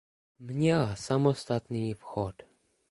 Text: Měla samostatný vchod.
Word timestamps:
Měla 0.39 0.95
samostatný 0.95 1.93
vchod. 1.93 2.35